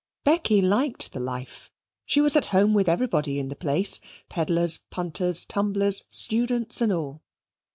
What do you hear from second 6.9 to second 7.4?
all.